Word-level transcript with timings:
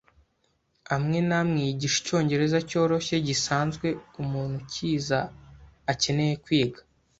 amwe 0.95 1.19
n 1.29 1.31
amwe 1.39 1.59
yigisha 1.67 1.97
Icyongereza 2.01 2.57
cyoroshye 2.69 3.15
gisanzwe 3.27 3.87
umuntu 4.21 4.53
ukiza 4.63 5.19
akeneye 5.91 6.33
kwiga 6.43 6.79